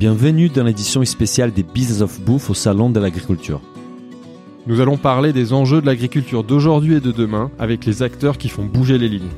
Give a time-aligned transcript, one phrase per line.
[0.00, 3.60] Bienvenue dans l'édition spéciale des Business of Bouffe au Salon de l'Agriculture.
[4.66, 8.48] Nous allons parler des enjeux de l'agriculture d'aujourd'hui et de demain avec les acteurs qui
[8.48, 9.28] font bouger les lignes.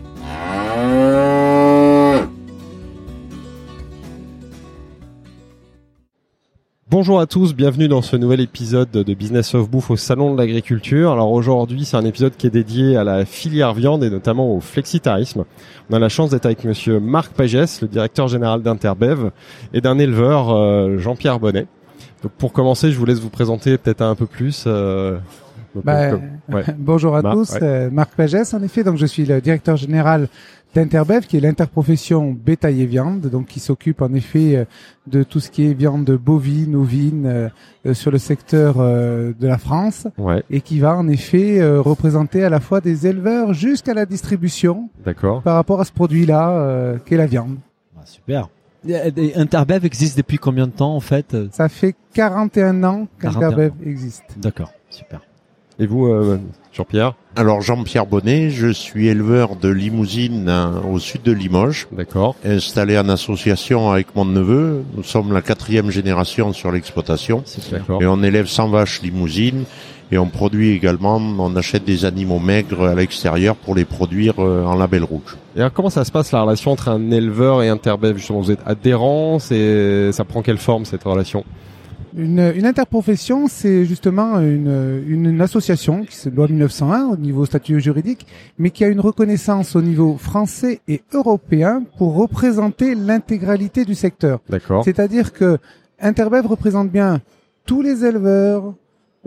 [6.93, 10.38] Bonjour à tous, bienvenue dans ce nouvel épisode de Business of Bouffe au Salon de
[10.38, 11.11] l'Agriculture.
[11.11, 14.61] Alors aujourd'hui, c'est un épisode qui est dédié à la filière viande et notamment au
[14.61, 15.46] flexitarisme.
[15.89, 19.30] On a la chance d'être avec monsieur Marc Pagès, le directeur général d'Interbev,
[19.72, 21.66] et d'un éleveur, euh, Jean-Pierre Bonnet.
[22.22, 24.64] Donc pour commencer, je vous laisse vous présenter peut-être un peu plus.
[24.66, 25.16] Euh,
[25.74, 26.11] donc, Bah,
[26.50, 26.64] ouais.
[26.77, 27.63] Bonjour à Marc, tous, ouais.
[27.63, 30.29] euh, Marc Pagès en effet, donc je suis le directeur général
[30.75, 34.64] d'Interbev qui est l'interprofession bétail et viande, donc qui s'occupe en effet euh,
[35.06, 37.48] de tout ce qui est viande bovine, ovine euh,
[37.86, 41.80] euh, sur le secteur euh, de la France Ouais, et qui va en effet euh,
[41.80, 45.42] représenter à la fois des éleveurs jusqu'à la distribution d'accord.
[45.42, 47.56] par rapport à ce produit-là euh, qu'est la viande.
[47.96, 48.48] Ah, super.
[49.36, 54.24] Interbev existe depuis combien de temps en fait Ça fait 41 ans 41 qu'Interbev existe.
[54.39, 55.20] D'accord, super.
[55.78, 56.38] Et vous, euh,
[56.72, 62.36] Jean-Pierre Alors Jean-Pierre Bonnet, je suis éleveur de limousine hein, au sud de Limoges, D'accord.
[62.44, 64.84] installé en association avec mon neveu.
[64.96, 67.42] Nous sommes la quatrième génération sur l'exploitation
[68.00, 69.64] et on élève 100 vaches limousines
[70.10, 74.62] et on produit également, on achète des animaux maigres à l'extérieur pour les produire euh,
[74.64, 75.38] en label rouge.
[75.56, 78.50] Et alors comment ça se passe la relation entre un éleveur et Interbev Justement, vous
[78.50, 81.44] êtes adhérents, c'est ça prend quelle forme cette relation?
[82.16, 87.46] Une, une interprofession, c'est justement une, une, une association qui se loi 1901 au niveau
[87.46, 88.27] statut juridique,
[88.58, 94.40] mais qui a une reconnaissance au niveau français et européen pour représenter l'intégralité du secteur.
[94.48, 94.84] D'accord.
[94.84, 95.58] C'est-à-dire que
[96.00, 97.20] Interbev représente bien
[97.64, 98.74] tous les éleveurs,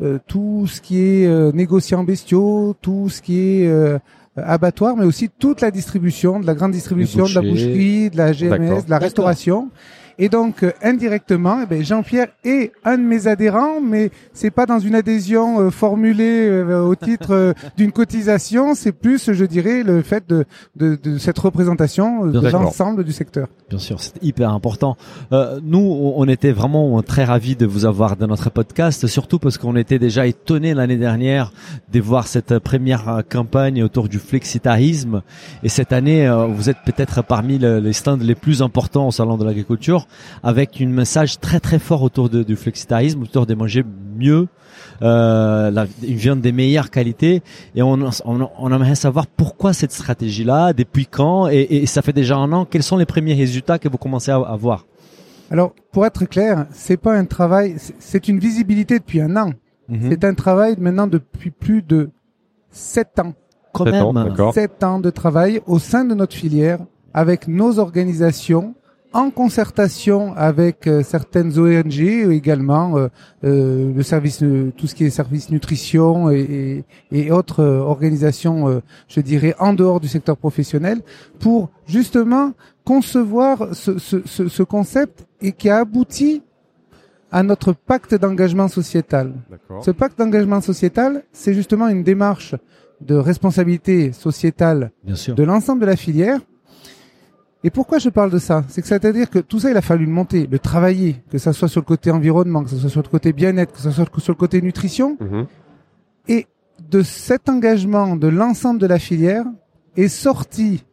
[0.02, 3.98] euh, tout ce qui est euh, négociants bestiaux, tout ce qui est euh,
[4.36, 8.32] abattoir, mais aussi toute la distribution, de la grande distribution, de la boucherie, de la.
[8.34, 9.70] GMS, de la restauration.
[10.18, 14.66] Et donc euh, indirectement, eh ben, Jean-Pierre est un de mes adhérents, mais c'est pas
[14.66, 19.84] dans une adhésion euh, formulée euh, au titre euh, d'une cotisation, c'est plus, je dirais,
[19.84, 20.46] le fait de,
[20.76, 23.48] de, de cette représentation euh, de l'ensemble du secteur.
[23.70, 24.96] Bien sûr, c'est hyper important.
[25.34, 25.80] Euh, nous,
[26.16, 30.00] on était vraiment très ravis de vous avoir dans notre podcast, surtout parce qu'on était
[30.00, 31.52] déjà étonnés l'année dernière
[31.92, 35.22] de voir cette première campagne autour du flexitarisme.
[35.64, 39.12] Et cette année, euh, vous êtes peut-être parmi le- les stands les plus importants au
[39.12, 40.05] salon de l'agriculture,
[40.44, 43.84] avec un message très très fort autour de- du flexitarisme, autour de manger
[44.18, 44.48] mieux.
[45.02, 47.42] Euh, la, une viande des meilleures qualités
[47.76, 52.14] et on, on, on aimerait savoir pourquoi cette stratégie-là, depuis quand et, et ça fait
[52.14, 52.66] déjà un an.
[52.66, 54.86] Quels sont les premiers résultats que vous commencez à avoir
[55.52, 59.52] Alors, pour être clair, c'est pas un travail, c'est- une visibilité depuis un an.
[59.90, 60.10] Mhm.
[60.10, 62.10] C'est un travail maintenant depuis plus de
[62.70, 63.34] sept ans.
[63.74, 64.30] Quand Sept ans, même.
[64.30, 64.54] d'accord.
[64.54, 66.80] Sept ans de travail au sein de notre filière
[67.14, 68.76] avec nos organisations
[69.16, 72.00] en concertation avec euh, certaines ONG
[72.42, 73.08] également euh,
[73.46, 77.80] euh, le service euh, tout ce qui est service nutrition et, et, et autres euh,
[77.80, 80.98] organisations euh, je dirais en dehors du secteur professionnel
[81.40, 82.52] pour justement
[82.84, 86.44] concevoir ce, ce, ce, ce concept et qui a abouti
[87.32, 89.34] à notre pacte d'engagement sociétal.
[89.50, 89.84] D'accord.
[89.84, 92.56] Ce pacte d'engagement sociétal, c'est justement une démarche
[93.02, 95.36] de responsabilité sociétale Bien sûr.
[95.36, 96.40] de l'ensemble de la filière.
[97.66, 98.64] Et pourquoi je parle de ça?
[98.68, 101.52] C'est que c'est-à-dire que tout ça, il a fallu le monter, le travailler, que ça
[101.52, 104.06] soit sur le côté environnement, que ce soit sur le côté bien-être, que ce soit
[104.20, 105.18] sur le côté nutrition.
[105.20, 105.48] Mhm.
[106.28, 106.46] Et
[106.92, 109.46] de cet engagement de l'ensemble de la filière
[109.98, 110.86] est sortie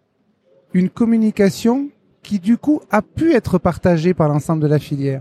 [0.72, 1.91] une communication
[2.22, 5.21] qui du coup a pu être partagée par l'ensemble de la filière.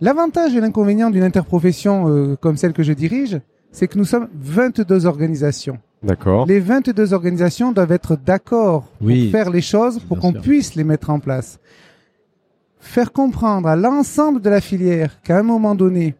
[0.00, 4.28] L'avantage et l'inconvénient d'une interprofession euh, comme celle que je dirige, c'est que nous sommes
[4.34, 5.78] 22 organisations.
[6.02, 6.46] D'accord.
[6.46, 9.24] Les 22 organisations doivent être d'accord Oui.
[9.24, 11.58] pour faire les choses, pour qu'on puisse les mettre en place.
[12.80, 16.16] Faire comprendre à l'ensemble de la filière qu'à un moment donné,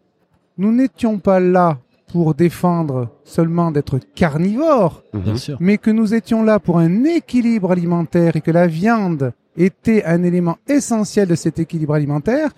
[0.58, 1.78] nous n'étions pas là
[2.12, 5.38] pour défendre seulement d'être carnivores, Bien Mhm.
[5.38, 5.56] sûr.
[5.60, 10.22] mais que nous étions là pour un équilibre alimentaire et que la viande était un
[10.22, 12.50] élément essentiel de cet équilibre alimentaire,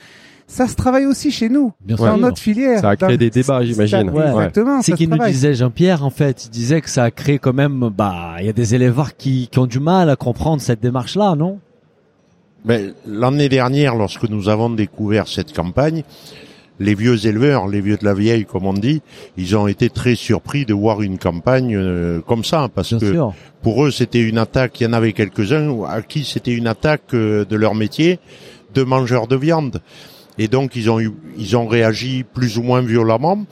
[0.47, 2.17] ça se travaille aussi chez nous, Bien dans sûr.
[2.19, 2.81] notre filière.
[2.81, 4.11] Ça a créé Dans- des débats, j'imagine.
[4.11, 4.27] Ouais.
[4.29, 4.83] Exactement.
[4.83, 7.55] C'est ça qu'il nous disait Jean-Pierre en fait, il disait que ça a créé quand
[7.55, 10.81] même bah il y a des éleveurs qui, qui ont du mal à comprendre cette
[10.81, 11.59] démarche là, non?
[12.65, 16.03] Ben, L'année dernière, lorsque nous avons découvert cette campagne,
[16.81, 19.01] les vieux éleveurs, les vieux de la vieille, comme on dit,
[19.37, 23.13] ils ont été très surpris de voir une campagne euh, comme ça, parce Bien que
[23.13, 23.35] sûr.
[23.63, 24.81] pour eux, c'était une attaque.
[24.81, 28.19] Il y en avait quelques-uns à qui c'était une attaque euh, de leur métier
[28.75, 29.81] de mangeurs de viande.
[30.39, 33.45] Et donc, ils ont eu, ils ont réagi plus ou moins violemment.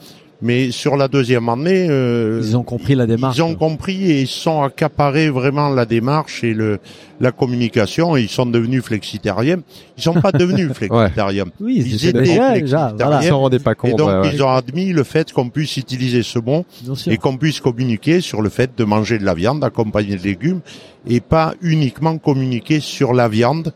[0.45, 3.37] Mais sur la deuxième année, euh, Ils ont compris la démarche.
[3.37, 6.79] ils ont compris et ils sont accaparés vraiment la démarche et le
[7.21, 8.17] la communication.
[8.17, 9.61] Et ils sont devenus flexitariens.
[9.95, 11.45] Ils sont pas devenus flexitariens.
[11.61, 12.61] Oui, Ils étaient déjà, flexitarien.
[12.61, 13.95] déjà, Ils voilà, s'en rendaient pas Et compte.
[13.97, 14.31] donc ouais, ouais.
[14.33, 16.65] ils ont admis le fait qu'on puisse utiliser ce mot
[17.07, 20.59] et qu'on puisse communiquer sur le fait de manger de la viande accompagnée de légumes
[21.07, 23.71] et pas uniquement communiquer sur la viande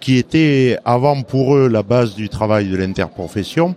[0.00, 3.74] qui était avant pour eux la base du travail de l'interprofession,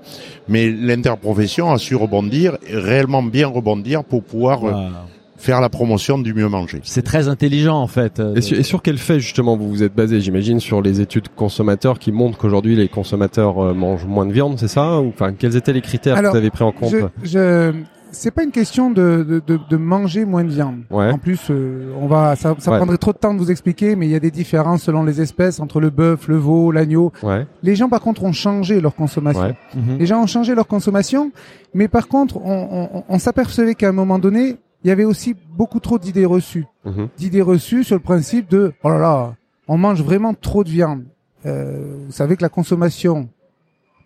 [0.47, 4.89] mais l'interprofession a su rebondir, et réellement bien rebondir pour pouvoir euh,
[5.37, 6.79] faire la promotion du mieux manger.
[6.83, 8.19] C'est très intelligent en fait.
[8.19, 11.01] euh, Et sur, et sur quel fait justement vous vous êtes basé J'imagine sur les
[11.01, 14.99] études consommateurs qui montrent qu'aujourd'hui les consommateurs euh, mangent moins de viande, c'est ça?
[14.99, 16.93] Ou enfin quels étaient les critères Alors, que vous avez pris en compte?
[17.23, 17.73] Je, je
[18.11, 20.81] c'est pas une question de, de, de, manger moins de viande.
[20.89, 21.09] Ouais.
[21.11, 22.77] En plus, euh, on va, ça, ça Ouais.
[22.77, 25.21] prendrait trop de temps de vous expliquer, mais il y a des différences selon les
[25.21, 27.11] espèces entre le bœuf, le veau, l'agneau.
[27.23, 29.41] Ouais, Les gens, par contre, ont changé leur consommation.
[29.41, 29.97] ouais, mhm.
[29.97, 31.31] Les gens ont changé leur consommation,
[31.73, 35.35] mais par contre, on, on, on s'apercevait qu'à un moment donné, il y avait aussi
[35.55, 36.65] beaucoup trop d'idées reçues.
[36.85, 39.35] mhm, D'idées reçues sur le principe de oh là là,
[39.67, 41.03] on mange vraiment trop de viande.
[41.45, 43.29] Euh, vous savez que la consommation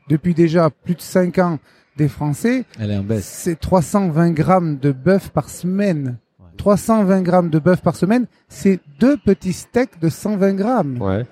[0.09, 1.57] depuis déjà plus de 5 ans
[1.97, 3.25] des Français, Elle est en baisse.
[3.25, 6.17] c'est 320 grammes de bœuf par semaine.
[6.39, 6.45] Ouais.
[6.57, 10.97] 320 grammes de bœuf par semaine, c'est deux petits steaks de 120 grammes.
[11.01, 11.25] ouais.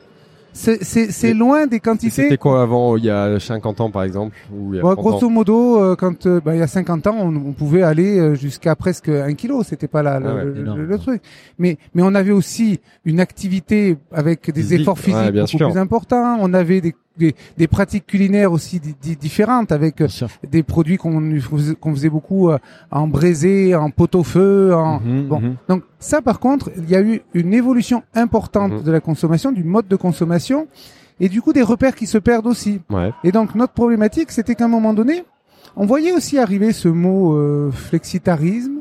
[0.55, 2.11] C'est, c'est, c'est Et- loin des quantités.
[2.11, 2.95] C'était quoi avant?
[2.95, 5.29] Il y a 50 ans par exemple ou il y a Bon, 30 grosso ans
[5.31, 8.35] modo, euh, quand euh, bah, il y a 50 ans, on, on pouvait aller euh,
[8.35, 9.63] jusqu'à presque un kilo.
[9.63, 10.79] C'était pas là le, Ah ouais, le- énorme.
[10.81, 11.23] le- le truc.
[11.57, 15.57] Mais mais on avait aussi une activité avec des Physique, efforts physiques ouais, bien beaucoup
[15.57, 15.71] sûr.
[15.71, 16.37] plus importants.
[16.39, 20.07] On avait des des, des pratiques culinaires aussi di- di- différentes avec euh,
[20.49, 22.57] des produits qu'on faisait, qu'on faisait beaucoup euh,
[22.91, 24.73] en braisé, en pot-au-feu.
[24.73, 24.99] En...
[24.99, 25.39] Mhm, bon.
[25.39, 25.55] mhm.
[25.69, 28.83] Donc ça, par contre, il y a eu une évolution importante Mhm.
[28.83, 30.67] de la consommation, du mode de consommation,
[31.19, 32.81] et du coup des repères qui se perdent aussi.
[32.89, 35.23] Ouais, Et donc notre problématique, c'était qu'à un moment donné,
[35.75, 38.79] on voyait aussi arriver ce mot euh, flexitarisme,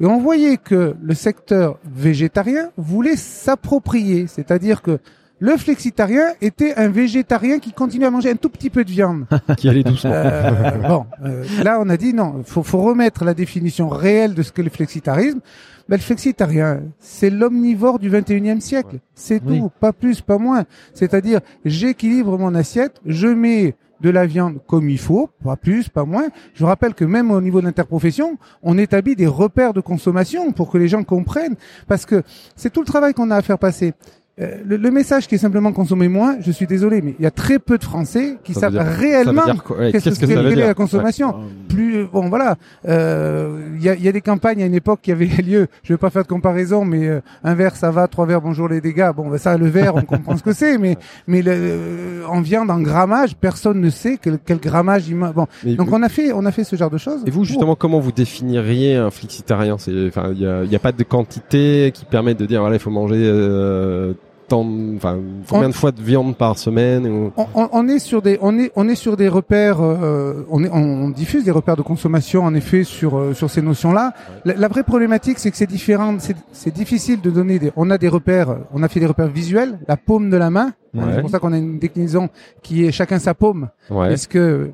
[0.00, 4.98] et on voyait que le secteur végétarien voulait s'approprier, c'est-à-dire que
[5.44, 9.26] le flexitarien était un végétarien qui continuait à manger un tout petit peu de viande.
[9.58, 10.10] qui allait doucement.
[10.14, 14.42] Euh, bon, euh, là on a dit non, faut, faut remettre la définition réelle de
[14.42, 15.40] ce qu'est le flexitarisme.
[15.86, 19.00] Ben, le flexitarien, c'est l'omnivore du 21e siècle.
[19.14, 19.58] C'est Oui.
[19.58, 20.64] tout, pas plus, pas moins.
[20.94, 26.06] C'est-à-dire, j'équilibre mon assiette, je mets de la viande comme il faut, pas plus, pas
[26.06, 26.28] moins.
[26.54, 30.70] Je rappelle que même au niveau de l'interprofession, on établit des repères de consommation pour
[30.70, 31.56] que les gens comprennent,
[31.86, 32.22] parce que
[32.56, 33.92] c'est tout le travail qu'on a à faire passer.
[34.40, 37.26] Euh, le, le message qui est simplement consommer moins, je suis désolé, mais il y
[37.26, 39.42] a très peu de Français qui Ça savent dire- réellement
[39.78, 41.36] Ouais, qu'est-ce que, ça veut quelle est dire la consommation.
[41.68, 42.56] Plus bon, voilà.
[42.88, 45.68] Euh, Il y, a, y a des campagnes à une époque qui avaient lieu.
[45.84, 48.68] Je vais pas faire de comparaison, mais euh, un verre ça va, trois verres bonjour
[48.68, 49.10] les dégâts.
[49.16, 50.96] Bon, ben ça le verre, on comprend ce que c'est, mais
[51.28, 55.14] mais le, euh, en viande en grammage, personne ne sait quel, quel grammage il.
[55.16, 57.22] Bon, Mais donc on a fait on a fait ce genre de choses.
[57.26, 60.90] Et vous, justement, comment vous définiriez un flexitarien C'est, enfin, il y a, a pas
[60.92, 64.12] de quantité qui permet de dire, voilà, il faut manger euh,
[64.48, 65.18] tant, enfin,
[65.48, 67.32] combien On- de fois de viande par semaine ou...
[67.36, 70.62] On, on- on est sur des on est on est sur des repères euh, on
[70.64, 73.92] est on, on diffuse des repères de consommation en effet sur euh, sur ces notions
[73.92, 74.12] là
[74.44, 77.90] la, la vraie problématique c'est que c'est différent c'est c'est difficile de donner des on
[77.90, 81.02] a des repères on a fait des repères visuels la paume de la main Ouais.
[81.14, 82.28] c'est pour ça qu'on a une déclinaison
[82.62, 84.70] qui est chacun sa paume Ouais, est-ce que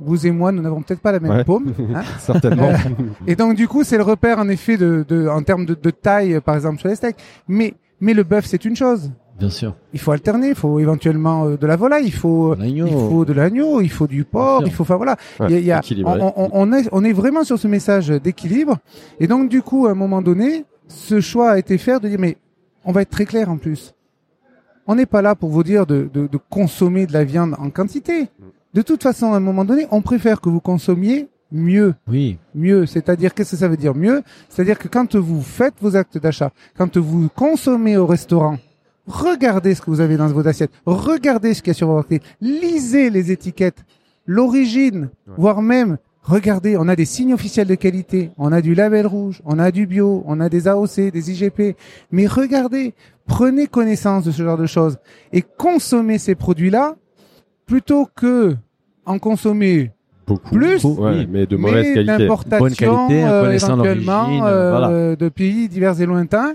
[0.00, 1.44] vous et moi nous n'avons peut-être pas la même Ouais.
[1.44, 2.70] paume hein certainement.
[3.28, 5.90] et donc du coup c'est le repère en effet de, de en termes de, de
[5.90, 7.16] taille par exemple sur les steaks
[7.46, 9.74] mais mais le bœuf c'est une chose Bien sûr.
[9.94, 12.86] il faut alterner, il faut éventuellement euh, de la volaille, il faut, L'agneau.
[12.86, 15.72] il faut de l'agneau, il faut du porc, il faut, enfin voilà, Ouais, il y
[15.72, 15.80] a,
[16.52, 18.76] on est, on est vraiment sur ce message d'équilibre,
[19.18, 22.18] et donc du coup, à un moment donné, ce choix a été fait de dire,
[22.20, 22.36] mais
[22.84, 23.94] on va être très clair en plus,
[24.86, 27.70] on n'est pas là pour vous dire de, de, de consommer de la viande en
[27.70, 28.28] quantité.
[28.74, 32.38] De toute façon, à un moment donné, on préfère que vous consommiez mieux Oui.
[32.54, 32.86] mieux.
[32.86, 34.22] C'est-à-dire, qu'est-ce que ça veut dire mieux?
[34.48, 38.58] C'est-à-dire que quand vous faites vos actes d'achat, quand vous consommez au restaurant,
[39.06, 42.02] regardez ce que vous avez dans vos assiettes, regardez ce qu'il y a sur vos
[42.02, 43.84] paquets, lisez les étiquettes,
[44.26, 49.06] l'origine, voire même, regardez, on a des signes officiels de qualité, on a du label
[49.06, 51.76] rouge, on a du bio, on a des AOC, des IGP,
[52.12, 52.94] mais regardez,
[53.26, 54.98] prenez connaissance de ce genre de choses
[55.32, 56.94] et consommez ces produits-là
[57.66, 58.56] plutôt que
[59.04, 59.90] en consommer
[60.32, 60.54] Beaucoup.
[60.54, 61.28] plus, Ouais, oui.
[61.30, 62.18] mais de mauvaise mais qualité.
[62.18, 65.16] d'importation, Bonne qualité, en euh, connaissant éventuellement, l'origine, euh, voilà.
[65.16, 66.54] de pays divers et lointains.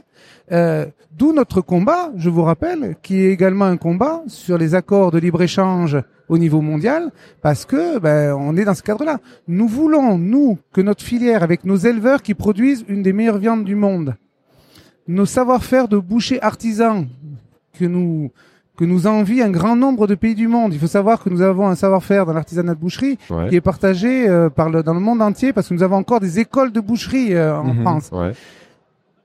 [0.52, 0.86] Euh,
[1.18, 5.18] D'où notre combat, je vous rappelle, qui est également un combat sur les accords de
[5.18, 5.98] libre-échange
[6.30, 9.18] au niveau mondial, parce que ben, on est dans ce cadre-là.
[9.48, 13.64] Nous voulons, nous, que notre filière, avec nos éleveurs qui produisent une des meilleures viandes
[13.64, 14.14] du monde,
[15.08, 17.08] nos savoir-faire de bouchers artisans
[17.80, 18.30] que nous
[18.78, 20.74] que nous envie un grand nombre de pays du monde.
[20.74, 23.50] Il faut savoir que nous avons un savoir-faire dans l'artisanat de boucherie Ouais.
[23.50, 26.20] qui est partagé euh, par le, dans le monde entier parce que nous avons encore
[26.20, 27.82] des écoles de boucherie euh, en Mhm.
[27.82, 28.10] France.
[28.12, 28.34] Ouais.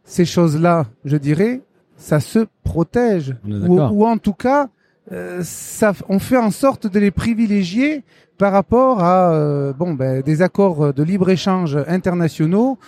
[0.05, 1.61] Ces choses-là, je dirais,
[1.97, 3.37] ça se protège.
[3.47, 3.95] Ou, d'accord.
[3.97, 4.69] ou en tout cas,
[5.13, 8.05] euh, ça, on fait en sorte de les privilégier
[8.39, 12.79] par rapport à euh, bon, ben, des accords de libre-échange internationaux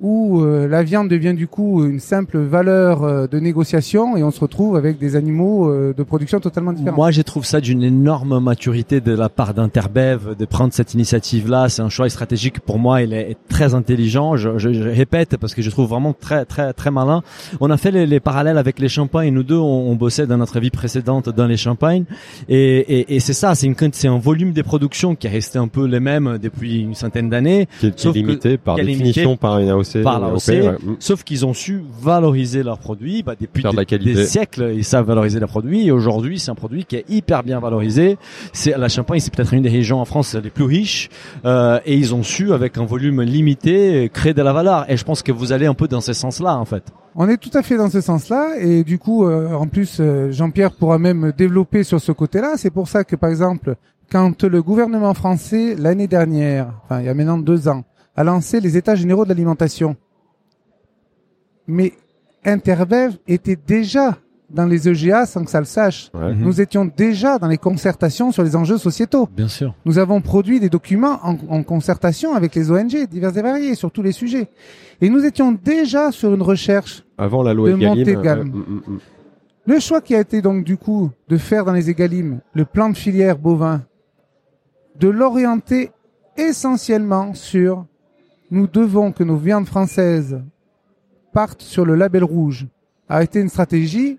[0.00, 4.30] où euh, la viande devient du coup une simple valeur euh, de négociation et on
[4.30, 6.96] se retrouve avec des animaux euh, de production totalement différents.
[6.96, 11.68] Moi, je trouve ça d'une énorme maturité de la part d'Interbev de prendre cette initiative-là.
[11.68, 13.02] C'est un choix stratégique pour moi.
[13.02, 14.36] Il est, est très intelligent.
[14.36, 17.22] Je, je- je répète parce que je trouve vraiment très, très, très malin.
[17.60, 19.34] On a fait les, les parallèles avec les champagnes.
[19.34, 22.04] Nous deux, on, on bossait dans notre vie précédente dans les champagnes.
[22.48, 23.54] Et, et, et c'est ça.
[23.54, 26.80] C'est une, c'est un volume des productions qui est resté un peu les mêmes depuis
[26.80, 27.68] une centaine d'années.
[27.80, 29.70] Qui est, qui est Sauf que- limité par qui est définition limité par une
[30.02, 30.92] Par la européenne, OC, ouais.
[30.92, 30.96] Mm.
[30.98, 34.84] sauf qu'ils ont su valoriser leurs produits bah, depuis Faire de la des, siècles ils
[34.84, 35.86] savent valoriser leurs produits.
[35.86, 38.18] Et aujourd'hui c'est un produit qui est hyper bien valorisé.
[38.52, 41.08] C'est la Champagne c'est peut-être une des régions en France les plus riches.
[41.44, 44.90] Euh, et ils ont su avec un volume limité créer de la valeur.
[44.90, 46.84] Et je pense que vous allez un peu dans ce sens là en fait.
[47.16, 48.56] On est tout à fait dans ce sens-là.
[48.58, 52.52] Et du coup, euh, en plus, euh, Jean-Pierre pourra même développer sur ce côté-là.
[52.56, 53.74] C'est pour ça que, par exemple,
[54.10, 57.84] quand le gouvernement français, l'année dernière, enfin il y a maintenant deux ans,
[58.20, 59.96] a lancé les États généraux de l'alimentation,
[61.66, 61.92] mais
[62.44, 64.18] Interbev était déjà
[64.50, 66.10] dans les EGA sans que ça le sache.
[66.12, 66.34] Ouais.
[66.34, 66.42] Mhm.
[66.42, 69.28] Nous étions déjà dans les concertations sur les enjeux sociétaux.
[69.34, 73.42] bien sûr Nous avons produit des documents en, en concertation avec les ONG divers et
[73.42, 74.48] variés sur tous les sujets.
[75.00, 77.98] Et nous étions déjà sur une recherche Avant la loi De Egalim.
[77.98, 78.48] monter de gamme.
[78.48, 78.98] mm, mm, mm.
[79.66, 82.90] Le choix qui a été donc du coup de faire dans les égalimes le plan
[82.90, 83.82] de filière bovin,
[84.98, 85.90] de l'orienter
[86.36, 87.86] essentiellement sur
[88.50, 90.40] nous devons que nos viandes françaises
[91.32, 92.66] partent sur le label rouge,
[93.08, 94.18] a été une stratégie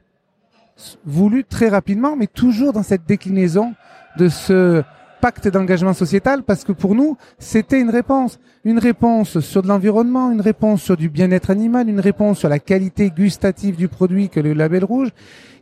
[1.05, 3.73] voulue très rapidement, mais toujours dans cette déclinaison
[4.17, 4.81] de ce
[5.21, 8.39] pacte d'engagement sociétal, parce que pour nous, c'était une réponse.
[8.63, 12.57] Une réponse sur de l'environnement, une réponse sur du bien-être animal, une réponse sur la
[12.57, 15.09] qualité gustative du produit que le label rouge,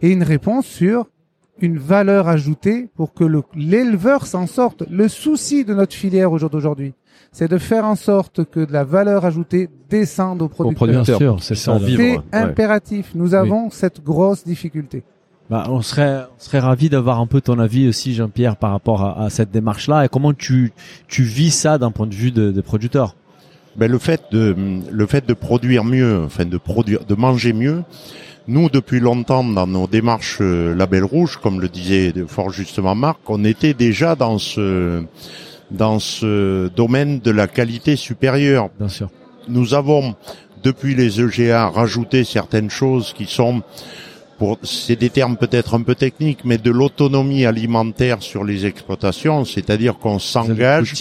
[0.01, 1.07] et une réponse sur
[1.59, 4.83] une valeur ajoutée pour que le- l'éleveur s'en sorte.
[4.89, 6.93] Le souci de notre filière au jour d'aujourd'hui,
[7.31, 10.75] c'est de faire en sorte que de la valeur ajoutée descende aux producteurs.
[10.75, 11.19] producteurs.
[11.19, 12.01] bien sûr c'est ça vivre.
[12.01, 12.23] C'est ouais.
[12.31, 13.11] impératif.
[13.15, 15.03] Nous avons cette grosse difficulté.
[15.49, 19.01] Bah, on serait, on serait ravi d'avoir un peu ton avis aussi, Jean-Pierre, par rapport
[19.03, 20.71] à, à cette démarche-là et comment tu,
[21.07, 23.15] tu vis ça d'un point de vue de, de producteur.
[23.75, 24.55] Ben, le fait de
[24.91, 27.83] le fait de produire mieux, enfin de produire, de manger mieux.
[28.47, 33.19] Nous, depuis longtemps, dans nos démarches euh, label rouge, comme le disait fort justement Marc,
[33.27, 35.03] on était déjà dans ce
[35.71, 38.69] dans ce domaine de la qualité supérieure.
[38.79, 39.09] Bien sûr.
[39.47, 40.15] Nous avons,
[40.63, 43.61] depuis les EGA, rajouté certaines choses qui sont,
[44.37, 49.43] pour, c'est des termes peut-être un peu techniques, mais de l'autonomie alimentaire sur les exploitations,
[49.45, 50.93] c'est-à-dire qu'on s'engage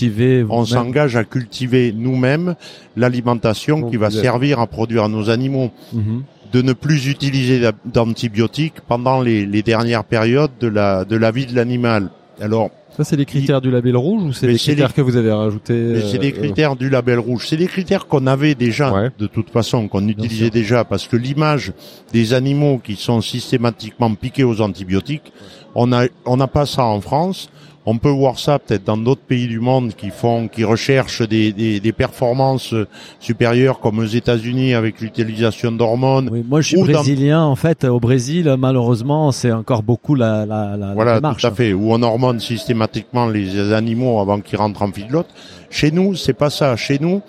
[0.50, 2.54] on s'engage à cultiver nous-mêmes
[2.96, 6.22] l'alimentation qui va servir à produire nos animaux, Mhm.
[6.52, 11.46] de ne plus utiliser d'antibiotiques pendant les, les dernières périodes de la, de la vie
[11.46, 12.08] de l'animal.
[12.40, 15.14] Alors, Ça, c'est les critères du label rouge ou c'est les critères les- que vous
[15.16, 17.46] avez rajoutés c'est des euh, critères du label rouge.
[17.46, 19.10] C'est des critères qu'on avait déjà, Ouais.
[19.20, 20.50] de toute façon, qu'on utilisait sûr.
[20.50, 21.72] déjà, parce que l'image
[22.12, 25.32] des animaux qui sont systématiquement piqués aux antibiotiques,
[25.76, 27.48] on a, on n'a pas ça en France.
[27.90, 31.54] On peut voir ça peut-être dans d'autres pays du monde qui font, qui recherchent des,
[31.54, 32.74] des, des performances
[33.18, 36.28] supérieures, comme aux États-Unis avec l'utilisation d'hormones.
[36.30, 37.42] Oui, moi, je suis Ou dans- brésilien.
[37.42, 41.40] En fait, au Brésil, malheureusement, c'est encore beaucoup la, la, la, la Voilà, démarche.
[41.40, 41.72] tout à fait.
[41.72, 45.28] Où on hormone systématiquement les animaux avant qu'ils rentrent en filote.
[45.70, 46.76] Chez nous, c'est pas ça.
[46.76, 47.22] Chez nous,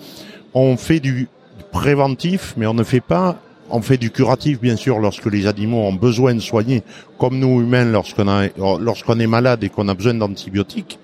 [0.52, 1.28] on fait du
[1.72, 3.36] préventif, mais on ne fait pas.
[3.70, 6.82] On fait du curatif, bien sûr, lorsque les animaux ont besoin de soigner,
[7.18, 8.48] comme nous humains, lorsqu'on
[8.80, 10.98] lorsqu'on est malade et qu'on a besoin d'antibiotiques.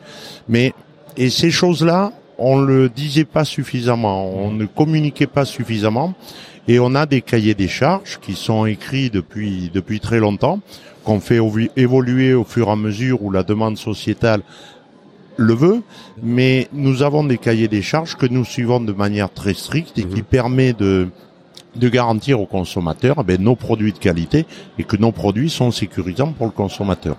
[0.49, 0.73] Mais
[1.17, 6.15] et ces choses-là, on le disait pas suffisamment, on ne communiquait pas suffisamment,
[6.69, 10.61] et on a des cahiers des charges qui sont écrits depuis depuis très longtemps,
[11.05, 14.43] qu'on fait évo- évoluer au fur et à mesure où la demande sociétale
[15.39, 15.83] le veut,
[16.23, 20.05] mais nous avons des cahiers des charges que nous suivons de manière très stricte et
[20.05, 21.09] qui permet de
[21.79, 24.47] de garantir aux consommateurs eh ben, nos produits de qualité
[24.79, 27.17] et que nos produits sont sécurisants pour le consommateur.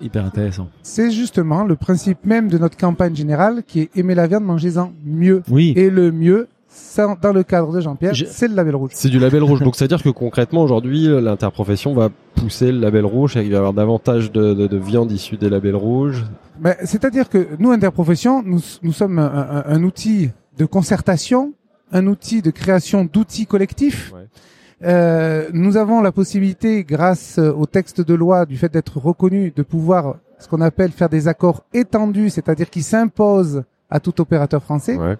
[0.00, 0.68] Hyper intéressant.
[0.82, 4.92] C'est justement le principe même de notre campagne générale qui est aimer la viande, mangez-en
[5.04, 5.42] mieux.
[5.50, 5.72] Oui.
[5.74, 8.90] Et le mieux, ça, dans le cadre de Jean-Pierre, Je- c'est le label rouge.
[8.92, 9.60] C'est du label rouge.
[9.64, 13.56] Donc, c'est-à-dire que concrètement, aujourd'hui, l'interprofession va pousser le label rouge et il va y
[13.56, 16.26] avoir davantage de, de, de viande issue des labels rouges.
[16.60, 20.28] Ben, C'est-à-dire que nous, Interprofession, nous, nous sommes un, un- un outil
[20.58, 21.54] de concertation,
[21.92, 24.12] un outil de création d'outils collectifs.
[24.12, 24.26] Ouais.
[24.84, 29.52] Euh, nous avons la possibilité, grâce euh, au texte de loi, du fait d'être reconnu,
[29.54, 34.62] de pouvoir ce qu'on appelle faire des accords étendus, c'est-à-dire qui s'imposent à tout opérateur
[34.62, 34.96] français.
[34.96, 35.16] Ouais.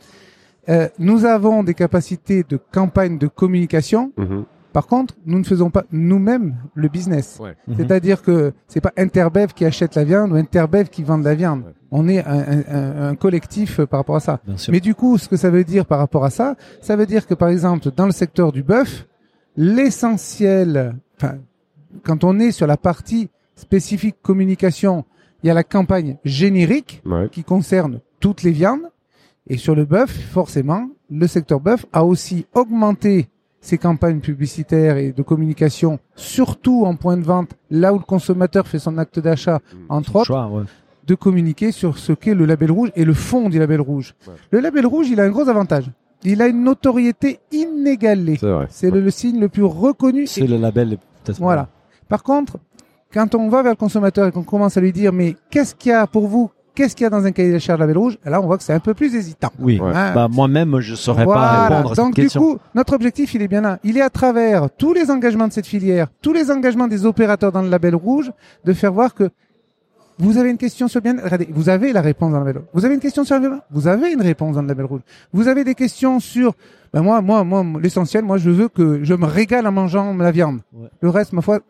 [0.68, 4.12] Euh, nous avons des capacités de campagne de communication.
[4.16, 4.44] Mhm.
[4.76, 7.38] Par contre, nous ne faisons pas nous-mêmes le business.
[7.40, 7.56] Ouais.
[7.66, 7.76] Mhm.
[7.78, 11.34] C'est-à-dire que c'est pas Interbev qui achète la viande ou Interbev qui vend de la
[11.34, 11.62] viande.
[11.64, 11.72] Ouais.
[11.90, 14.40] On est un, un- un- un collectif euh, par rapport à ça.
[14.68, 17.26] Mais du coup, ce que ça veut dire par rapport à ça, ça veut dire
[17.26, 19.06] que par exemple, dans le secteur du bœuf,
[19.56, 21.36] l'essentiel, enfin,
[22.04, 25.06] quand on est sur la partie spécifique communication,
[25.42, 27.28] il y a la campagne générique Ouais.
[27.32, 28.90] qui concerne toutes les viandes.
[29.48, 33.30] Et sur le bœuf, forcément, le secteur bœuf a aussi augmenté
[33.66, 38.66] ses campagnes publicitaires et de communication, surtout en point de vente, là où le consommateur
[38.68, 39.58] fait son acte d'achat,
[39.88, 40.62] entre autres, Choix, ouais.
[41.06, 44.14] de communiquer sur ce qu'est le label rouge et le fond du label rouge.
[44.28, 44.34] Ouais.
[44.52, 45.90] Le label rouge, il a un gros avantage.
[46.22, 48.38] Il a une notoriété inégalée.
[48.70, 50.26] C'est le, le signe le plus reconnu.
[50.26, 50.98] C'est et- le label.
[51.38, 51.68] Voilà.
[52.08, 52.58] Par contre,
[53.12, 55.90] quand on va vers le consommateur et qu'on commence à lui dire, mais qu'est-ce qu'il
[55.90, 58.18] y a pour vous Qu'est-ce qu'il y a dans un cahier des charges label rouge
[58.24, 59.50] Là, on voit que c'est un peu plus hésitant.
[59.58, 59.80] Oui.
[59.80, 59.90] Ouais.
[59.94, 60.12] Hein.
[60.14, 61.40] Bah, moi-même, je saurais Voilà.
[61.40, 63.78] pas répondre à cette Donc du coup, notre objectif, il est bien là.
[63.82, 67.50] Il est à travers tous les engagements de cette filière, tous les engagements des opérateurs
[67.50, 68.30] dans le label rouge,
[68.64, 69.30] de faire voir que
[70.18, 71.22] vous avez une question sur le bien.
[71.22, 72.62] Regardez, vous avez la réponse dans le label.
[72.62, 72.70] rouge.
[72.74, 73.60] Vous avez une question sur le bien.
[73.70, 75.00] Vous avez une réponse dans le label rouge.
[75.32, 76.52] Vous avez des questions sur.
[76.94, 80.30] Ben moi, moi, moi, l'essentiel, moi, je veux que je me régale en mangeant la
[80.30, 80.60] viande.
[80.72, 80.88] Ouais.
[81.00, 81.60] Le reste, ma foi.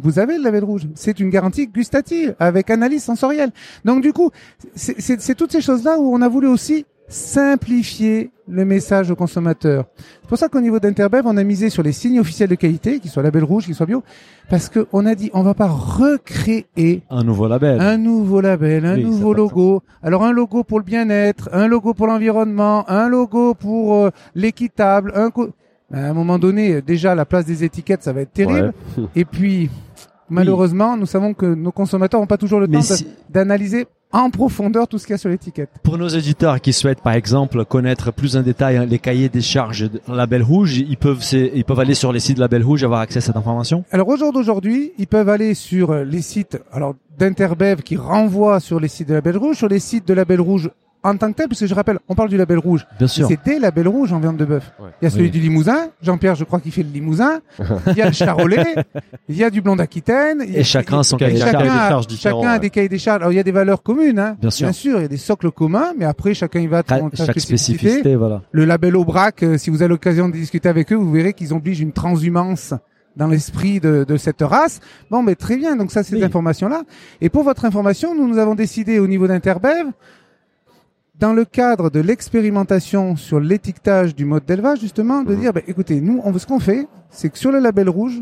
[0.00, 0.82] Vous avez le label rouge.
[0.94, 3.50] C'est une garantie gustative avec analyse sensorielle.
[3.84, 4.30] Donc du coup,
[4.74, 9.84] c'est- toutes ces choses-là où on a voulu aussi simplifier le message au consommateur.
[10.22, 13.00] C'est pour ça qu'au niveau d'Interbev, on a misé sur les signes officiels de qualité,
[13.00, 14.02] qu'ils soient label rouge, qu'ils soient bio,
[14.48, 17.80] parce qu'on a dit on va pas recréer Un nouveau label.
[17.80, 19.82] un nouveau label, un Oui, nouveau logo.
[20.02, 25.12] Alors un logo pour le bien-être, un logo pour l'environnement, un logo pour euh, l'équitable,
[25.14, 25.50] un co-
[25.92, 28.72] à un moment donné, déjà la place des étiquettes, ça va être terrible.
[29.14, 29.70] Et puis,
[30.30, 33.86] malheureusement, nous savons que nos consommateurs n'ont pas toujours le Mais temps de- si- d'analyser
[34.14, 35.70] en profondeur tout ce qu'il y a sur l'étiquette.
[35.82, 39.40] Pour nos auditeurs qui souhaitent, par exemple, connaître plus en détail hein, les cahiers des
[39.40, 42.84] charges de Label Rouge, ils peuvent, ils peuvent aller sur les sites Label Rouge et
[42.86, 43.84] avoir accès à cette information.
[43.90, 48.60] Alors au jour d'aujourd'hui, ils peuvent aller sur euh, les sites alors d'Interbev qui renvoient
[48.60, 50.70] sur les sites de Label Rouge, sur les sites de Label Rouge
[51.04, 52.86] en tant que tel, parce que je rappelle, on parle du Label Rouge.
[52.98, 53.26] Bien sûr.
[53.26, 54.72] C'est des labels rouges en viande de bœuf.
[54.78, 54.90] Ouais.
[55.00, 55.30] Il y a celui Oui.
[55.30, 57.40] du Limousin, Jean-Pierre, je crois qu'il fait le Limousin.
[57.88, 58.74] Il y a le Charolais,
[59.28, 60.42] il y a du Blond d'Aquitaine.
[60.46, 61.52] Et chacun a son cahier des charges.
[61.52, 63.20] chacun, des a, charges différents, chacun a des cahiers des charges.
[63.20, 64.36] Alors il y a des valeurs communes, hein.
[64.40, 64.70] Bien sûr.
[64.98, 67.40] il y a des socles communs, mais après chacun y va Chaque spécificité.
[67.40, 68.42] spécificité, voilà.
[68.52, 71.52] Le label Aubrac, euh, si vous avez l'occasion de discuter avec eux, vous verrez qu'ils
[71.52, 72.74] obligent une transhumance
[73.16, 74.80] dans l'esprit de, de cette race.
[75.10, 75.76] Bon, mais très bien.
[75.76, 76.20] Donc ça, c'est Oui.
[76.20, 76.82] ces informations-là.
[77.20, 79.86] Et pour votre information, nous nous avons décidé au niveau d'Interbev,
[81.14, 85.40] dans le cadre de l'expérimentation sur l'étiquetage du mode d'élevage, justement, de Mhm.
[85.40, 88.20] dire, bah, écoutez, nous, on, ce qu'on fait, c'est que sur le label rouge,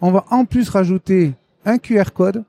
[0.00, 2.44] on va en plus rajouter un QR code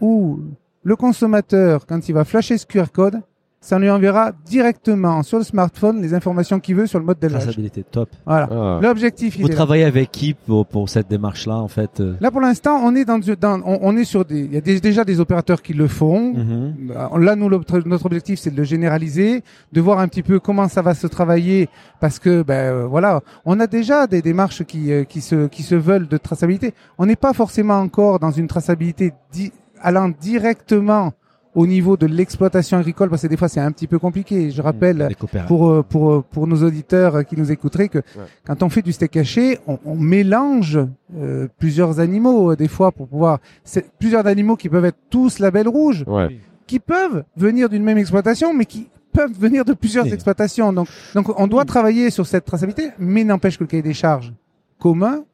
[0.00, 0.40] où
[0.82, 3.20] le consommateur, quand il va flasher ce QR code,
[3.62, 7.42] ça lui enverra directement sur le smartphone les informations qu'il veut sur le mode d'élevage.
[7.42, 8.08] Traçabilité, top.
[8.24, 8.48] Voilà.
[8.50, 8.78] Ah.
[8.82, 9.54] L'objectif, il Vous là.
[9.54, 12.14] travaillez avec qui pour, pour cette démarche-là, en fait euh?
[12.20, 14.60] Là, pour l'instant, on est dans, dans on, on est sur des, il y a
[14.62, 16.32] des- déjà des opérateurs qui le font.
[16.34, 16.74] Mhm.
[16.96, 19.42] Euh, Là, nous, notre objectif, c'est de le généraliser,
[19.72, 21.68] de voir un petit peu comment ça va se travailler,
[22.00, 25.74] parce que, ben, voilà, on a déjà des démarches qui, euh, qui se, qui se
[25.74, 26.72] veulent de traçabilité.
[26.98, 31.12] On n'est pas forcément encore dans une traçabilité di- allant directement
[31.54, 34.50] au niveau de l'exploitation agricole, parce que des fois, c'est un petit peu compliqué.
[34.52, 35.48] Je rappelle, Des coopératives.
[35.48, 37.98] pour, euh, pour, euh, pour nos auditeurs euh, qui nous écouteraient que
[38.44, 40.78] quand on fait du steak haché, on, on mélange
[41.16, 45.66] euh, plusieurs animaux des fois pour pouvoir c'est plusieurs animaux qui peuvent être tous label
[45.68, 46.38] rouge, Ouais.
[46.68, 50.12] qui peuvent venir d'une même exploitation, mais qui peuvent venir de plusieurs Oui.
[50.12, 50.72] exploitations.
[50.72, 50.86] Donc
[51.16, 54.32] donc on doit travailler sur cette traçabilité, mais n'empêche que le cahier des charges
[54.78, 55.24] commun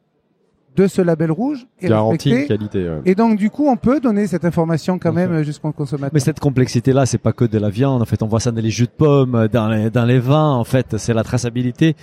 [0.76, 2.56] de ce label rouge est Garantie respecté.
[2.56, 2.88] qualité.
[2.88, 3.00] ouais.
[3.06, 6.10] Et donc du coup, on peut donner cette information quand même jusqu'au consommateur.
[6.14, 8.02] Mais cette complexité-là, c'est pas que de la viande.
[8.02, 10.52] En fait, on voit ça dans les jus de pommes, dans les, dans les vins.
[10.52, 11.96] En fait, c'est la traçabilité.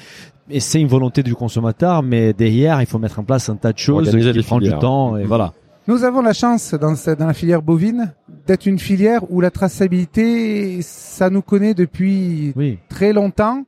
[0.50, 3.72] Et c'est une volonté du consommateur, mais derrière, il faut mettre en place un tas
[3.72, 5.16] de choses qui prend du temps.
[5.18, 5.54] Et voilà.
[5.88, 8.14] Nous avons la chance dans, ce- dans la filière bovine
[8.48, 12.78] d'être une filière où la traçabilité, ça nous connaît depuis Oui.
[12.90, 13.64] très longtemps.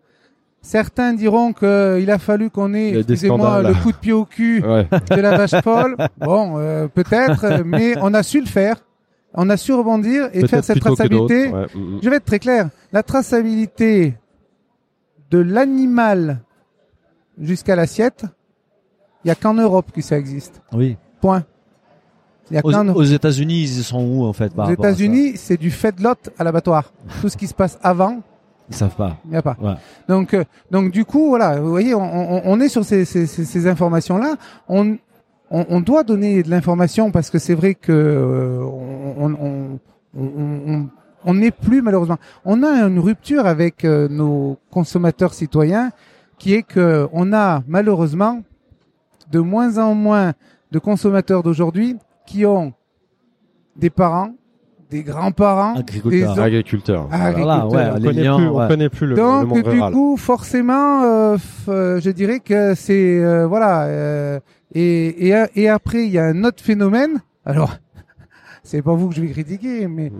[0.65, 4.87] Certains diront qu'il a fallu qu'on ait, excusez-moi, le coup de pied au cul Ouais.
[5.11, 5.95] de la vache folle.
[6.17, 8.77] Bon, euh, peut-être, mais on a su le faire.
[9.35, 11.49] On a su rebondir et faire cette traçabilité.
[11.49, 11.67] Ouais.
[11.75, 11.99] Mm, mm.
[12.01, 12.69] Je vais être très clair.
[12.91, 14.15] La traçabilité
[15.29, 16.39] de l'animal
[17.39, 18.25] jusqu'à l'assiette,
[19.23, 20.63] il y a qu'en Europe que ça existe.
[20.73, 20.97] Oui.
[21.21, 21.43] Point.
[22.49, 25.69] Il y a Aux, aux États-Unis, ils sont où en fait Aux États-Unis, c'est du
[25.69, 26.91] feedlot à l'abattoir.
[27.21, 28.23] Tout ce qui se passe avant,
[28.69, 29.17] Ils savent pas.
[29.25, 29.55] Il n'y a pas.
[29.61, 29.75] Ouais.
[30.07, 33.27] Donc, euh, donc du coup, voilà, vous voyez, on, on, on est sur ces, ces,
[33.27, 34.35] ces, informations-là.
[34.67, 34.97] On,
[35.51, 39.79] on, on doit donner de l'information parce que c'est vrai que euh, on, on,
[40.17, 40.89] on, on,
[41.25, 42.17] on n'est plus malheureusement.
[42.43, 45.91] On a une rupture avec euh, nos consommateurs citoyens,
[46.37, 48.41] qui est que on a malheureusement
[49.31, 50.33] de moins en moins
[50.71, 52.73] de consommateurs d'aujourd'hui qui ont
[53.75, 54.33] des parents,
[54.95, 56.35] des grands-parents, Agriculteurs.
[56.35, 57.07] des Agriculteur.
[57.11, 57.95] Ah, Voilà, ouais, agriculteurs.
[57.95, 58.63] on les connaît liens, plus, ouais.
[58.63, 59.93] on connaît plus le, le Donc monde du rural.
[59.93, 61.37] coup, forcément, euh,
[61.69, 63.83] euh, je dirais que c'est euh, voilà.
[63.87, 64.39] euh,
[64.73, 67.19] et, et et après, il y a un autre phénomène.
[67.45, 67.75] Alors,
[68.67, 70.11] c'est pas vous que je vais critiquer, mais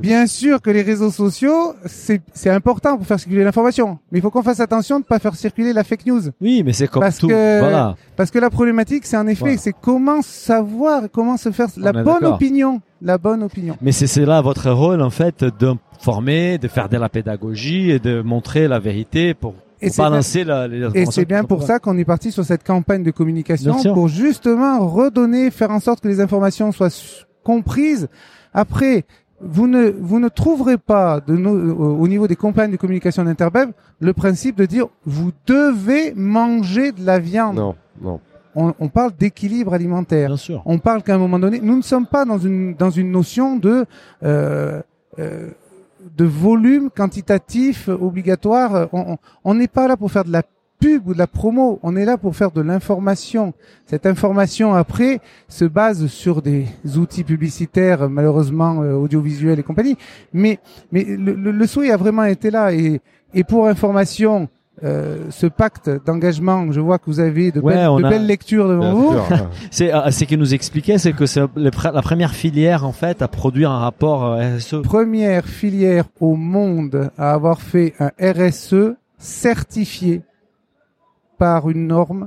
[0.00, 3.98] bien sûr que les réseaux sociaux, c'est c'est important pour faire circuler l'information.
[4.10, 6.72] Mais il faut qu'on fasse attention de pas faire circuler la fake news, Oui, mais
[6.72, 7.28] c'est comme Parce tout.
[7.28, 7.96] que- Voilà.
[8.16, 9.58] parce que la problématique, c'est en effet, Voilà.
[9.58, 12.34] c'est comment savoir, comment se faire la bonne d'accord.
[12.36, 13.76] opinion, la bonne opinion.
[13.82, 17.90] Mais c'est c'est là votre rôle en fait de former, de faire de la pédagogie
[17.90, 21.62] et de montrer la vérité pour, Et c'est balancer la, les Et c'est bien pour
[21.62, 25.80] ça qu'on est parti sur cette campagne de communication Bien pour justement redonner, faire en
[25.80, 26.88] sorte que les informations soient
[27.42, 28.08] comprises.
[28.54, 29.04] Après,
[29.40, 33.24] vous ne vous ne trouverez pas de nos, euh, au niveau des campagnes de communication
[33.24, 37.56] d'Interbev le principe de dire vous devez manger de la viande.
[37.56, 38.20] Non, non.
[38.54, 40.28] On, on parle d'équilibre alimentaire.
[40.28, 40.60] Bien sûr.
[40.66, 43.56] On parle qu'à un moment donné, nous ne sommes pas dans une dans une notion
[43.56, 43.86] de
[44.24, 44.82] euh,
[45.18, 45.48] euh,
[46.16, 48.88] de volume quantitatif obligatoire.
[48.92, 50.42] On- On on n'est pas là pour faire de la
[50.80, 51.78] pub ou de la promo.
[51.82, 53.52] On est là pour faire de l'information.
[53.86, 56.64] Cette information après se base sur des
[56.96, 59.96] outils publicitaires, malheureusement euh, audiovisuels et compagnie.
[60.32, 60.58] Mais
[60.92, 63.00] mais le, le, le souhait a vraiment été là et
[63.34, 64.48] et pour information.
[64.82, 68.26] euh, ce pacte d'engagement, je vois que vous avez de, Ouais, belles, de a- belles
[68.26, 69.12] lectures devant vous.
[69.70, 73.28] C'est euh, c'est qu'il nous expliquait, c'est que c'est la première filière en fait à
[73.28, 74.80] produire un rapport euh, RSE.
[74.82, 80.22] première filière au monde à avoir fait un RSE certifié
[81.44, 82.22] par une norme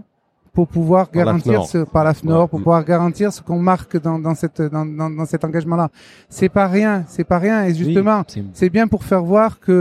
[0.56, 2.48] pour pouvoir Par garantir ce par la FNOR Ouais.
[2.52, 5.90] pour pouvoir garantir ce qu'on marque dans, dans cette dans, dans, dans cet engagement là
[6.38, 9.78] c'est pas rien c'est pas rien et justement Oui, c'est- bien pour faire voir que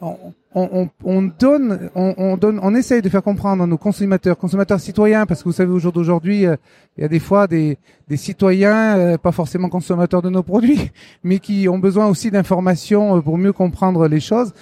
[0.00, 0.14] on,
[0.54, 4.36] on, on- on donne, on, on donne, on essaye de faire comprendre à nos consommateurs,
[4.38, 6.54] consommateurs citoyens, parce que vous savez au jour d'aujourd'hui, euh,
[6.96, 10.90] il y a des fois des, des citoyens, euh, pas forcément consommateurs de nos produits,
[11.24, 14.52] mais qui ont besoin aussi d'informations euh, pour mieux comprendre les choses.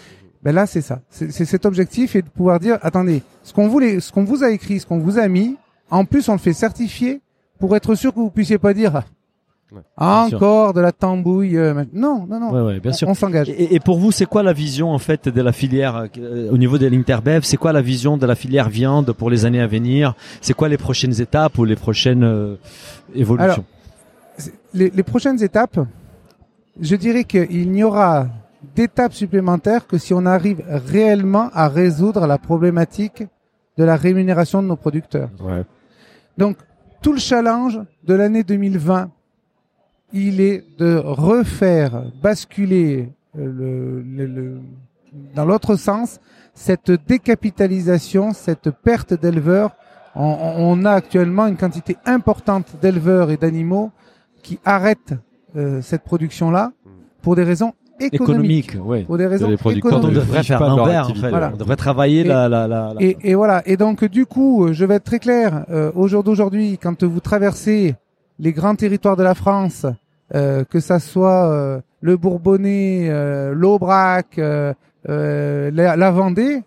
[0.46, 3.98] Ben là, c'est ça, c'est cet objectif et de pouvoir dire, attendez, ce qu'on voulait,
[3.98, 5.56] ce qu'on vous a écrit, ce qu'on vous a mis,
[5.90, 7.20] en plus on le fait certifier
[7.58, 9.02] pour être sûr que vous puissiez pas dire
[9.72, 10.36] Ouais, ah, sûr.
[10.36, 11.56] encore de la tambouille.
[11.56, 12.50] euh, non, non, non.
[12.52, 13.08] Ouais, ouais, bien On- sûr.
[13.08, 13.48] On s'engage.
[13.48, 16.56] Et, et pour vous, c'est quoi la vision en fait de la filière euh, au
[16.58, 17.40] niveau de l'Interbev?
[17.42, 20.14] C'est quoi la vision de la filière viande pour les années à venir?
[20.40, 22.54] C'est quoi les prochaines étapes ou les prochaines euh,
[23.16, 23.64] évolutions?
[24.38, 25.80] Alors, les, les prochaines étapes,
[26.80, 28.28] je dirais qu'il n'y aura
[28.74, 33.24] d'étapes supplémentaires que si on arrive réellement à résoudre la problématique
[33.76, 35.30] de la rémunération de nos producteurs.
[35.40, 35.64] Ouais.
[36.38, 36.56] Donc,
[37.02, 39.10] tout le challenge de l'année 2020,
[40.12, 44.60] il est de refaire basculer euh, le, le- le-
[45.34, 46.20] dans l'autre sens
[46.54, 49.76] cette décapitalisation, cette perte d'éleveurs.
[50.14, 50.22] On,
[50.56, 53.90] on a actuellement une quantité importante d'éleveurs et d'animaux
[54.42, 55.14] qui arrêtent
[55.56, 56.72] euh, cette production-là
[57.22, 58.70] pour des raisons économiques.
[58.74, 59.04] Économique, oui.
[59.04, 60.20] Pour des raisons producteurs Quand on économiques.
[60.26, 61.28] devrait faire de leur l'inverse, en fait.
[61.30, 61.50] Voilà.
[61.54, 63.62] On devrait travailler Et- la, la, la, la- Et, et voilà.
[63.66, 65.64] Et donc du coup, je vais être très clair.
[65.70, 67.94] Euh, au jour d'aujourd'hui, quand vous traversez
[68.38, 69.86] les grands territoires de la France,
[70.34, 74.74] euh, que ça soit euh, le Bourbonnais, euh, l'Aubrac, euh,
[75.08, 76.62] euh, la, la Vendée,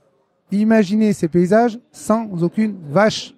[0.51, 3.33] imaginez ces paysages sans aucune vache.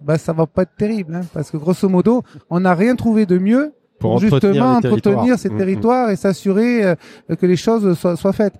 [0.00, 3.26] Bah ça va pas être terrible, hein, parce que grosso modo, on n'a rien trouvé
[3.26, 5.58] de mieux Pour justement entretenir ces Mm, mm.
[5.58, 6.94] territoires et s'assurer euh,
[7.38, 8.54] que les choses soient, soient faites.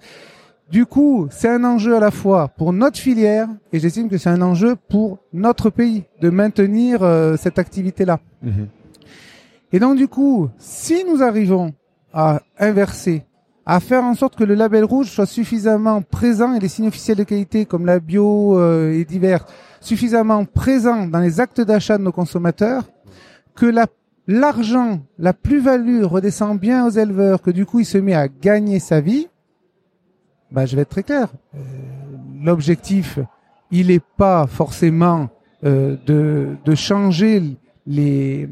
[0.71, 4.29] Du coup, c'est un enjeu à la fois pour notre filière et j'estime que c'est
[4.29, 8.21] un enjeu pour notre pays de maintenir euh, cette activité-là.
[8.43, 8.69] Mhm.
[9.73, 11.73] Et donc du coup, si nous arrivons
[12.13, 13.25] à inverser,
[13.65, 17.19] à faire en sorte que le label rouge soit suffisamment présent et les signes officiels
[17.19, 19.47] de qualité comme la bio euh, et divers
[19.81, 22.85] suffisamment présents dans les actes d'achat de nos consommateurs,
[23.55, 23.87] que la
[24.29, 28.79] l'argent, la plus-value redescend bien aux éleveurs, que du coup il se met à gagner
[28.79, 29.27] sa vie,
[30.53, 31.29] bah je vais être très clair.
[31.57, 31.59] Euh,
[32.41, 33.19] L'objectif,
[33.73, 35.29] il est pas forcément
[35.65, 37.43] euh, de, de changer
[37.87, 38.49] les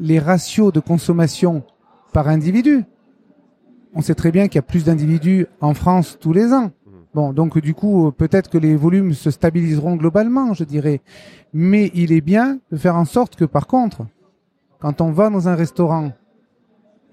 [0.00, 1.62] les ratios de consommation
[2.12, 2.84] par individu.
[3.94, 6.70] On sait très bien qu'il y a plus d'individus en France tous les ans.
[7.14, 11.00] Bon, donc du coup, peut-être que les volumes se stabiliseront globalement, je dirais.
[11.52, 14.06] Mais il est bien de faire en sorte que, par contre,
[14.80, 16.12] quand on va dans un restaurant,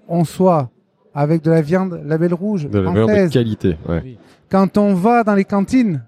[0.08, 0.70] on soit
[1.14, 3.30] avec de la viande label rouge De la viande de française.
[3.30, 3.76] qualité.
[3.88, 4.16] Ouais.
[4.50, 6.04] Quand on va dans les cantines,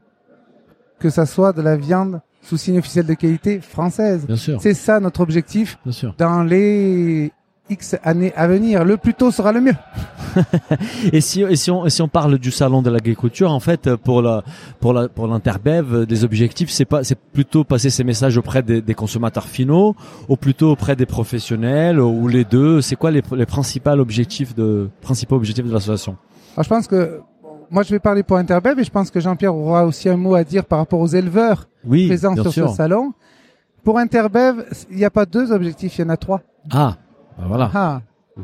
[0.99, 4.27] que ça soit de la viande sous signe officiel de qualité française.
[4.27, 6.15] Bien sûr, C'est ça notre objectif bien sûr.
[6.19, 7.33] dans les
[7.71, 8.85] X années à venir.
[8.85, 9.75] Le plus tôt sera le mieux.
[11.13, 13.95] Et si, et si on, et si on parle du salon de l'agriculture, en fait,
[13.97, 14.45] pour la,
[14.81, 18.81] pour la, pour l'interbev, des objectifs, c'est pas, c'est plutôt passer ces messages auprès des,
[18.83, 19.97] des consommateurs finaux,
[20.29, 22.81] ou plutôt auprès des professionnels, ou les deux?
[22.81, 26.17] C'est quoi les, les principaux objectifs de, principaux objectifs de l'association?
[26.55, 27.21] Alors, je pense que
[27.71, 30.35] moi je vais parler pour Interbev et je pense que Jean-Pierre aura aussi un mot
[30.35, 32.71] à dire par rapport aux éleveurs Oui, présents sur sûr.
[32.71, 33.13] ce salon.
[33.85, 36.43] Pour Interbev, il n'y a pas deux objectifs, il y en a trois.
[36.71, 36.97] Ah,
[37.39, 37.71] bah voilà.
[37.75, 38.01] Ah,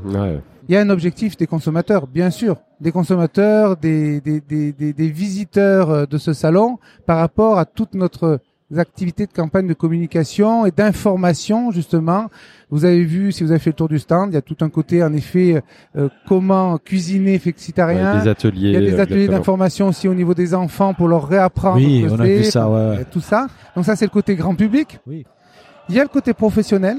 [0.06, 0.40] Ouais.
[0.68, 4.92] il y a un objectif des consommateurs, bien sûr, des consommateurs, des, des, des, des,
[4.92, 8.40] des visiteurs euh, de ce salon par rapport à toute notre
[8.76, 12.28] activités de campagne de communication et d'information justement.
[12.70, 14.56] Vous avez vu, si vous avez fait le tour du stand, il y a tout
[14.62, 15.62] un côté en effet
[15.96, 18.16] euh, comment cuisiner flexitarien.
[18.16, 18.70] Ouais, des ateliers.
[18.70, 19.38] il y a des ateliers exactement.
[19.38, 22.96] d'information aussi au niveau des enfants pour leur réapprendre Oui, on a vu ça, euh,
[22.96, 23.04] ouais.
[23.04, 23.46] tout ça.
[23.76, 24.98] Donc ça c'est le côté grand public.
[25.06, 25.24] Oui.
[25.88, 26.96] Il y a le côté professionnel.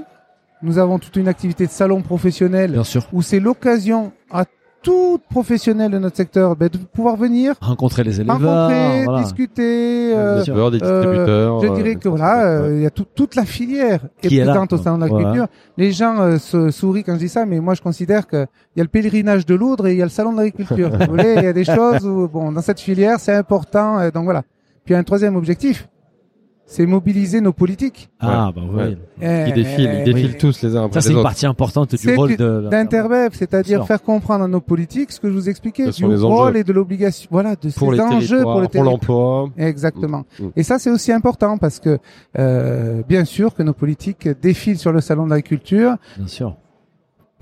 [0.66, 3.08] Nous avons toute une activité de salon professionnel Bien sûr.
[3.14, 4.46] où c'est l'occasion à
[4.82, 8.40] tout professionnel de notre secteur ben, de pouvoir venir Rencontrer les éleveurs.
[8.40, 9.24] rencontrer, voilà.
[9.24, 10.10] discuter.
[10.10, 11.62] Des euh, éleveurs, des euh, distributeurs.
[11.62, 12.76] je euh, dirais des que voilà, euh, ouais.
[12.78, 14.52] il y a tout- toute la filière est Qui est là.
[14.54, 15.24] présente au salon de Voilà.
[15.30, 15.48] l'agriculture.
[15.78, 18.80] Les gens euh, se sourient quand je dis ça, mais moi je considère que il
[18.80, 20.90] y a le pèlerinage de l'Oudre et il y a le salon de l'agriculture.
[21.00, 24.00] Vous voulez, il y a des choses où bon, dans cette filière, c'est important.
[24.00, 24.44] euh, donc voilà.
[24.84, 25.88] Puis un troisième objectif,
[26.68, 28.10] c'est mobiliser nos politiques.
[28.20, 28.76] Ah, bah oui.
[28.76, 28.98] Ouais.
[29.22, 30.38] Eh, Ils défilent, ils défilent oui.
[30.38, 31.24] tous les uns après Ça, c'est une autres.
[31.24, 35.30] partie importante du rôle de la- D'interbev, c'est-à-dire faire comprendre à nos politiques ce que
[35.30, 36.58] je vous expliquais, du rôle enjeux.
[36.58, 38.84] et de l'obligation, voilà, de Pour ces les enjeux pour le pour territoire.
[38.86, 39.50] l'emploi.
[39.58, 40.26] Exactement.
[40.40, 40.48] Mm.
[40.56, 42.00] Et ça, c'est aussi important parce que,
[42.40, 46.56] euh, bien sûr, que nos politiques défilent sur le salon de l'agriculture, Bien sûr.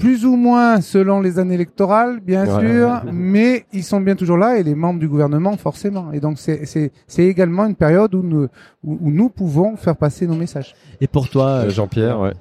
[0.03, 2.59] Plus ou moins selon les années électorales, bien Ouais.
[2.67, 6.11] sûr, mais ils sont bien toujours là et les membres du gouvernement, forcément.
[6.11, 8.47] Et donc, c'est c'est c'est également une période où nous
[8.83, 10.75] où, où nous pouvons faire passer nos messages.
[11.01, 12.33] Et pour toi, Euh, Jean-Pierre, ouais.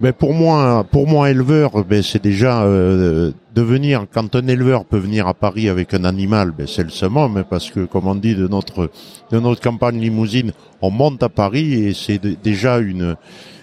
[0.00, 4.06] Ben pour moi, pour moi éleveur, ben c'est déjà euh, de venir.
[4.12, 7.44] Quand un éleveur peut venir à Paris avec un animal, ben c'est le summum, hein,
[7.48, 8.90] parce que comme on dit de notre
[9.30, 13.14] de notre campagne limousine, on monte à Paris et c'est déjà une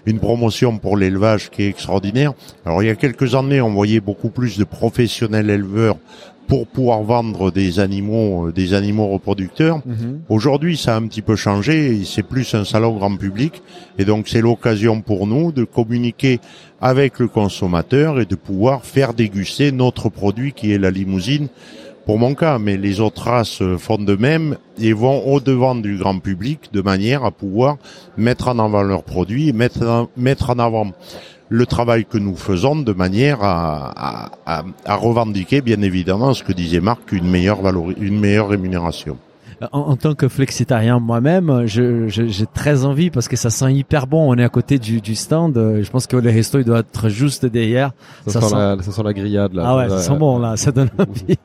[0.05, 2.33] une promotion pour l'élevage qui est extraordinaire.
[2.65, 5.97] Alors il y a quelques années, on voyait beaucoup plus de professionnels éleveurs
[6.49, 9.81] pour pouvoir vendre des animaux, euh, des animaux reproducteurs.
[9.85, 10.21] Mhm.
[10.29, 12.03] Aujourd'hui, ça a un petit peu changé.
[12.05, 13.61] C'est plus un salon grand public,
[13.99, 16.39] et donc c'est l'occasion pour nous de communiquer
[16.81, 21.49] avec le consommateur et de pouvoir faire déguster notre produit qui est la limousine.
[22.09, 25.95] Pour mon cas, mais les autres races font de même et vont au devant du
[25.95, 27.77] grand public de manière à pouvoir
[28.17, 30.91] mettre en avant leurs produits, mettre en, mettre en avant
[31.49, 34.31] le travail que nous faisons de manière à,
[34.87, 37.59] revendiquer, bien évidemment, ce que disait Marc, une meilleure
[37.99, 39.19] une meilleure rémunération.
[39.71, 43.73] En, en tant que flexitarien moi-même, je- je- j'ai très envie parce que ça sent
[43.73, 44.31] hyper bon.
[44.33, 45.57] On est à côté du, du stand.
[45.57, 47.91] euh, Je pense que les restos, il doit être juste derrière.
[48.25, 49.63] Ça, Ça sent, sent- la, ça sent la grillade là.
[49.65, 51.37] Ah ouais, ça Euh, sent bon là, ça donne envie.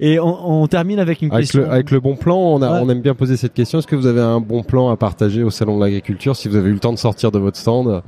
[0.00, 1.62] Et on, on termine avec une Avec question.
[1.62, 2.80] le, avec le bon plan, on, a, Ouais.
[2.82, 3.78] on aime bien poser cette question.
[3.80, 6.56] Est-ce que vous avez un bon plan à partager au salon de l'agriculture si vous
[6.56, 8.02] avez eu le temps de sortir de votre stand?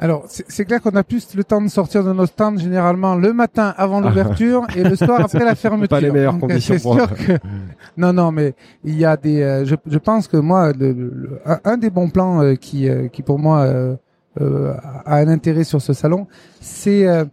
[0.00, 3.32] Alors, c'est clair qu'on a plus le temps de sortir de nos stands généralement le
[3.32, 5.88] matin avant l'ouverture et le soir après la fermeture.
[5.88, 7.32] Pas les meilleures Donc, conditions pour- sûr que
[7.96, 9.42] non, non, mais il y a des.
[9.42, 13.08] euh, je, je pense que moi, le, le- un, des bons plans euh, qui, euh,
[13.08, 13.96] qui pour moi euh,
[14.40, 14.72] euh,
[15.04, 16.28] a un intérêt sur ce salon,
[16.60, 17.24] c'est euh,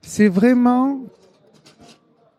[0.00, 1.00] c'est vraiment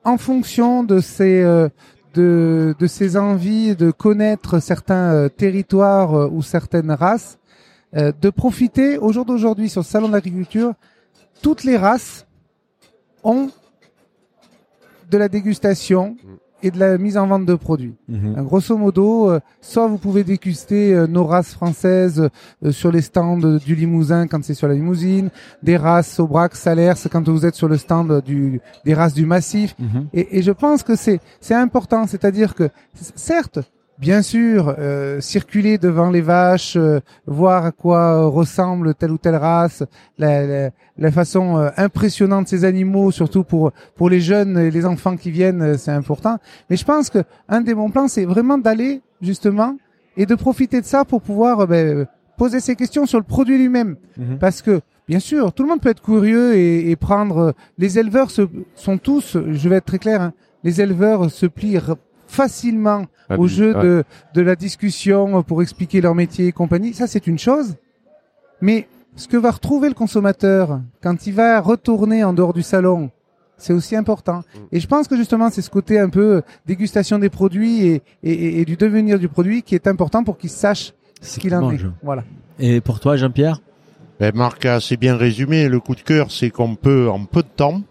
[0.03, 1.69] en fonction de ces euh,
[2.15, 7.37] de, de ces envies de connaître certains territoires ou certaines races,
[7.95, 10.73] euh, de profiter au jour d'aujourd'hui sur le salon de l'agriculture,
[11.41, 12.25] toutes les races
[13.23, 13.49] ont
[15.09, 16.15] de la dégustation
[16.63, 17.95] et de la mise en vente de produits.
[18.07, 18.35] Mhm.
[18.37, 22.29] Euh, Grosso modo, euh, soit vous pouvez déguster euh, nos races françaises
[22.63, 25.29] euh, sur les stands du Limousin quand c'est sur la limousine,
[25.63, 29.75] des races Aubrac, Salers quand vous êtes sur le stand du, des races du Massif.
[29.79, 30.07] Mhm.
[30.13, 32.69] Et, et je pense que c'est c'est important, c'est-à-dire que
[33.15, 33.59] certes,
[34.01, 39.35] bien sûr, euh, circuler devant les vaches, euh, voir à quoi ressemble telle ou telle
[39.35, 39.83] race,
[40.17, 44.71] la, la, la façon euh, impressionnante de ces animaux, surtout pour pour les jeunes et
[44.71, 46.37] les enfants qui viennent, euh, c'est important.
[46.69, 49.77] Mais je pense que un des bons plans, c'est vraiment d'aller justement
[50.17, 53.57] et de profiter de ça pour pouvoir euh, ben, poser ces questions sur le produit
[53.57, 53.95] lui-même.
[54.17, 54.39] Mhm.
[54.39, 57.37] Parce que, bien sûr, tout le monde peut être curieux et, et prendre.
[57.37, 58.41] euh, Les éleveurs se,
[58.75, 60.33] sont tous, je vais être très clair, hein,
[60.63, 61.79] les éleveurs se plient
[62.31, 63.83] facilement Ah, au jeu ouais.
[63.83, 66.93] de, de la discussion pour expliquer leur métier et compagnie.
[66.93, 67.75] Ça, c'est une chose.
[68.61, 73.11] Mais ce que va retrouver le consommateur quand il va retourner en dehors du salon
[73.57, 74.41] c'est aussi important.
[74.71, 78.61] Et je pense que justement, c'est ce côté un peu dégustation des produits et, et,
[78.61, 81.77] et du devenir du produit qui est important pour qu'ils sachent ce qu'il en est.
[82.01, 82.23] Voilà.
[82.57, 83.61] Et pour toi, Jean-Pierre?
[84.19, 85.69] Ben, Marc a assez bien résumé.
[85.69, 87.81] Le coup de cœur, c'est qu'on peut, en peu de temps,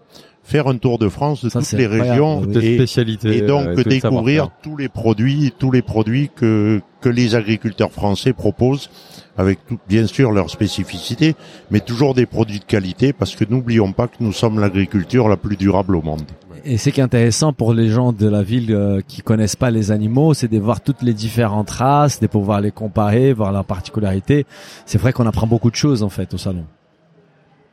[0.50, 2.58] faire un tour de France de Ça, toutes les régions oui.
[2.58, 7.34] et, spécialité et donc euh, découvrir tous les produits, tous les produits que que les
[7.34, 8.90] agriculteurs français proposent,
[9.36, 11.34] avec tout, bien sûr leurs spécificités,
[11.70, 15.36] mais toujours des produits de qualité, parce que n'oublions pas que nous sommes l'agriculture la
[15.36, 16.22] plus durable au monde.
[16.64, 19.70] Et c'est qui est intéressant pour les gens de la ville euh, qui connaissent pas
[19.70, 23.64] les animaux, c'est de voir toutes les différentes races, de pouvoir les comparer, voir leurs
[23.64, 24.44] particularités.
[24.84, 26.66] C'est vrai qu'on apprend beaucoup de choses en fait au salon.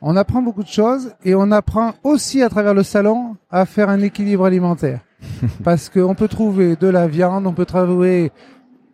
[0.01, 3.89] On apprend beaucoup de choses et on apprend aussi à travers le salon à faire
[3.89, 4.99] un équilibre alimentaire.
[5.63, 8.31] Parce qu'on peut trouver de la viande, on peut trouver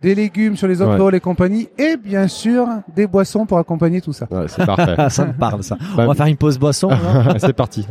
[0.01, 0.99] des légumes sur les Ouais.
[0.99, 4.27] autres et compagnie et bien sûr des boissons pour accompagner tout ça.
[4.31, 4.95] Ouais, c'est parfait.
[5.09, 5.77] Ça me parle ça.
[5.95, 6.89] Bah, On va faire une pause boisson.
[7.37, 7.85] c'est parti.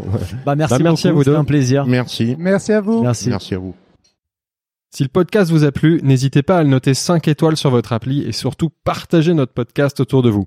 [0.47, 1.37] bah merci, Bah, merci beaucoup, à vous c'était deux.
[1.37, 1.87] un plaisir.
[1.87, 2.37] Merci.
[2.39, 3.03] Merci à vous.
[3.03, 3.29] Merci.
[3.31, 3.75] Merci à vous.
[4.95, 7.95] Si le podcast vous a plu, n'hésitez pas à le noter 5 étoiles sur votre
[7.95, 10.47] appli et surtout partagez notre podcast autour de vous.